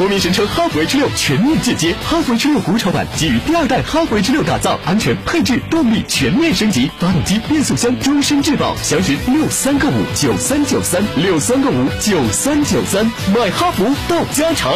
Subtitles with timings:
[0.00, 13.04] 国民神车哈弗 H 六全面进阶，哈弗 H 六国潮版基于第二代哈弗 H 六打造，安全配置动力全面升级，发动机变速箱终身质保，详询六三个五九三九三六三个五九三九三，
[13.36, 14.72] 买哈弗到家常。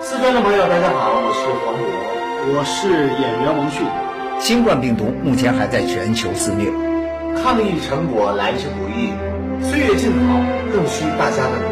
[0.00, 2.88] 四川的朋友，大家好，我是黄渤，我是
[3.22, 3.86] 演员王迅。
[4.40, 6.68] 新冠病毒目前还在全球肆虐，
[7.40, 9.12] 抗疫成果来之不易，
[9.70, 10.40] 岁月静好
[10.72, 11.71] 更需大家的。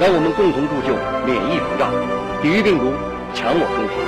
[0.00, 0.94] 让我们共同铸就
[1.26, 1.90] 免疫屏障，
[2.40, 2.94] 抵御病毒，
[3.34, 3.98] 强我中华。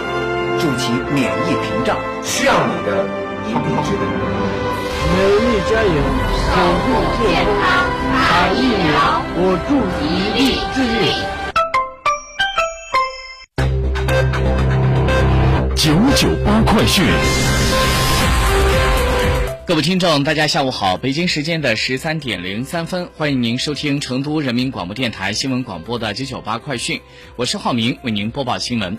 [0.63, 3.03] 筑起免疫屏障，需要你的
[3.51, 4.07] 一臂之力。
[5.11, 5.99] 美丽加油，
[6.47, 11.11] 守护健康，打疫苗，我助一臂之力。
[15.75, 17.03] 九九八快讯，
[19.71, 20.97] 各位听众，大家下午好！
[20.97, 27.01] 北京时间的十三点零三分，欢迎您收听成都人民广播电台新闻广播的九九八快讯，
[27.37, 28.99] 我是浩明，为您播报新闻。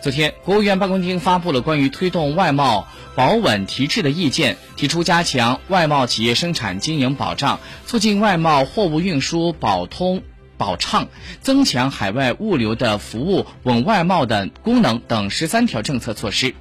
[0.00, 10.22] 昨天，国务院办公厅发布了关于推动外贸保稳提质的意见，提出加强外贸企业生产经营保障，促进外贸货物运输保通。
[10.58, 11.08] 保畅、
[11.42, 16.54] 增强海外物流的服务、稳外贸的功能等十三条政策措施。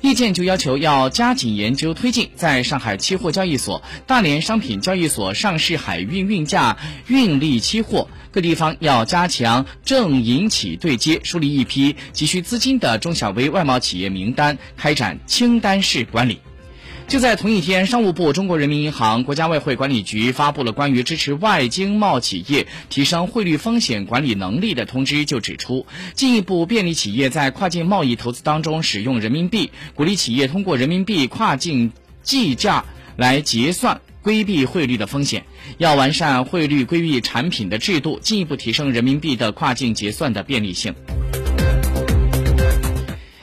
[0.00, 6.76] 意见就要求要加紧研究推进，在上海期货交易所、大连商品交易所上市海运运价
[7.06, 8.08] 运力期货。
[8.30, 16.38] 各地方要加强政银企对接，梳理一批急需资金的中小微外贸企业名单，开展清单式管理。
[17.08, 31.92] 就在同一天，商务部、中国人民银行、国家外汇管理局发布了关于支持外经贸企业提升汇率风险管理能力的通知，就指出，进一步便利企业在跨境贸易投资当中使用人民币，鼓励企业通过人民币跨境
[32.22, 32.84] 计价
[33.16, 35.44] 来结算，规避汇率的风险。
[35.78, 40.94] 要完善汇率规避产品的制度，进一步提升人民币的跨境结算的便利性。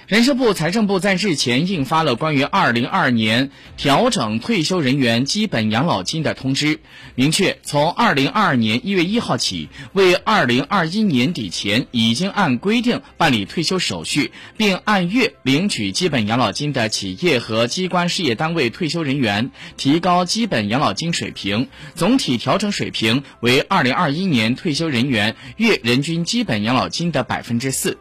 [0.07, 6.79] 人社部、财政部在日前印发了关于二零二二年调整退休人员基本养老金的通知，
[7.15, 27.97] 明确从二零二二年一月一号起，为二零二一年底前已经按规定办理退休手续并按月领取基本养老金的企业和机关事业单位退休人员，提高基本养老金水平，总体调整水平为二零二一年退休人员月人均基本养老金的百分之四。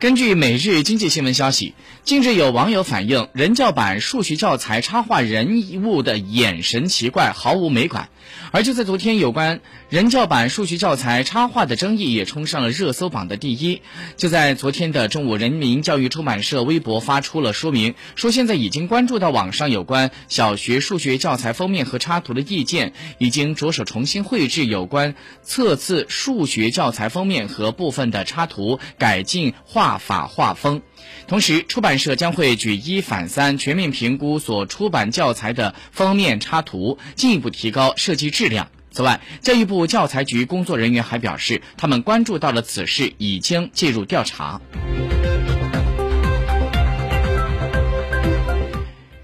[0.00, 1.74] 根据每日经济新闻消息，
[2.04, 8.08] 近日有网友反映，人教版数学教材插画人物的眼神奇怪，毫无美感。
[8.50, 13.82] 而就在昨天，有关人教版数学教材插画的争议也冲上了热搜榜的第一。
[14.16, 30.82] 就在昨天的中午，人民教育出版社微博发出了说明，说现在已经关注到网上有关小学数学教材封面和插图的意见，已经着手重新绘制有关册次数学教材封面和部分的插图，改进画法画风。
[31.26, 38.68] 同时，出版社将会举一反三，全面评估所出版教材的封面插图，进一步提高设计质量。
[38.90, 44.60] 此外，教育部教材局工作人员还表示，他们关注到了此事，已经介入调查。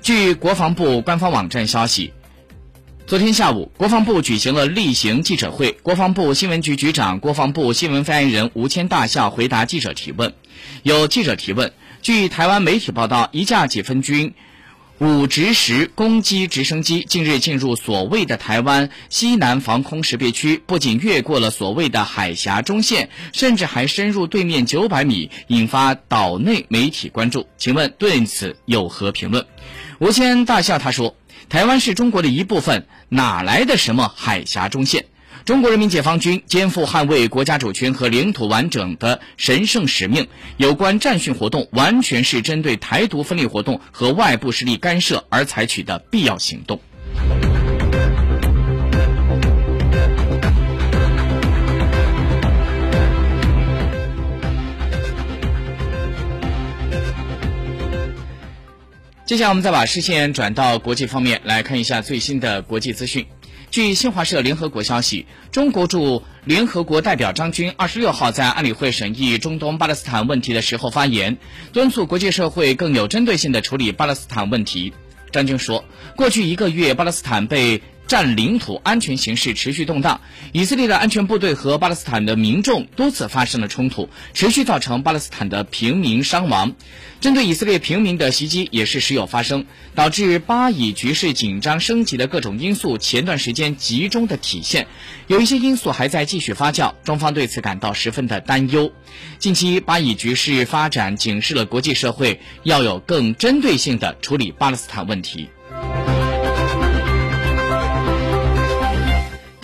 [0.03, 2.13] 据国防部官方网站消息。
[3.07, 10.33] 昨天下午，国防部举行了例行记者会，国防部新闻局局长、国防部新闻发言人吴谦大校回答记者提问。
[10.83, 14.33] 有记者提问：据台湾媒体报道，一架解放军
[15.01, 27.47] 五直十攻击直升机近日进入所谓的台湾西南防空识别区，不仅越过了所谓的海峡中线，甚至还深入对面九百米，引发岛内媒体关注。
[27.59, 29.45] 请问对此有何评论？
[29.99, 31.15] 吴谦大校他说。
[31.49, 35.07] 台湾是中国的一部分，哪来的什么海峡中线？
[35.45, 40.27] 中国人民解放军肩负捍卫国家主权和领土完整的神圣使命，
[40.57, 46.81] 有关战训活动完全是针对台独分裂活动和外部势力干涉而采取的必要行动。
[59.27, 63.25] 接下来，我们再把视线转到国际方面来看一下最新的国际资讯。
[63.71, 71.39] 据新华社联合国消息，中国驻联合国代表张军二十六号在安理会审议中东巴勒斯坦问题的时候发言，
[71.73, 74.93] 敦促国际社会更有针对性地处理巴勒斯坦问题。
[75.33, 75.87] 张军说，
[76.17, 80.21] 过去一个月，巴勒斯坦被占领土安全形势持续动荡，
[80.53, 86.75] 以色列的安全部队和巴勒斯坦的民众多次发生了冲突，持续造成巴勒斯坦的平民伤亡。
[87.21, 89.65] 针对以色列平民的袭击也是时有发生，
[89.95, 94.87] 导致巴以局势紧张升级的各种因素，前段时间集中的体现，
[95.27, 98.93] 有一些因素还在继续发酵，中方对此感到十分的担忧。
[99.39, 105.49] 近期巴以局势发展警示了国际社会要有更针对性的处理巴勒斯坦问题。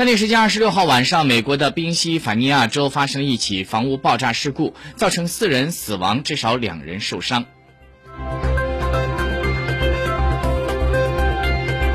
[0.01, 7.45] 当地时间二十六号晚上，美国的宾夕法尼亚州发生了一起房屋爆炸事故，造成四人死亡，至少两人受伤。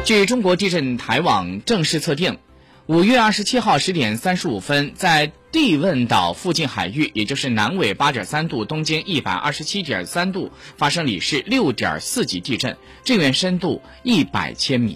[0.06, 2.38] 据中国地震台网正式测定，
[2.86, 14.96] 五月二十七号十点三十五分，在地汶岛附近海域，也就是南纬八点三度、东经一百二十七点三度，发生里氏六点四级地震，震源深度一百千米。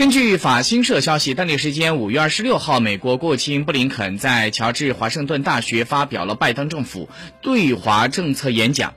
[0.00, 7.10] 根据法新社消息，当地时间五月二十六号，美国国务卿布林肯在乔治华盛顿大学发表了拜登政府
[7.42, 8.94] 对华政策演讲。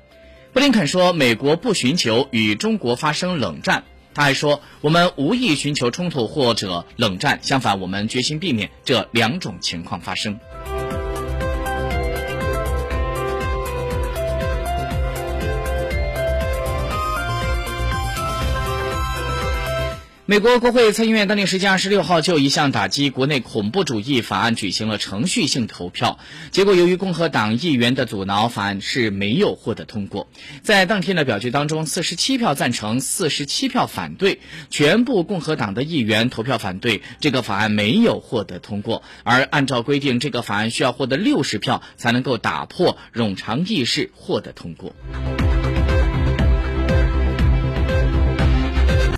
[0.54, 3.84] 布林肯说：“美国不寻求与中国发生冷战。”
[4.16, 10.40] 他还说：“我们无意寻求冲突或者冷战，相反，我们决心避免这两种情况发生。”
[20.26, 26.18] 美国国会参议院当地时间二十六号就一项打击国内恐怖主义法案举行了程序性投票，
[26.50, 30.30] 结果由于共和党议员的阻挠，法案是没有获得通过。
[30.62, 34.40] 在当天的表决当中，四十七票赞成，四十七票反对，
[34.70, 39.04] 全部共和党的议员投票反对这个法案没有获得通过。
[39.24, 44.96] 而按照规定，这个法案需要获得六十票才能够打破冗长议事获得通过。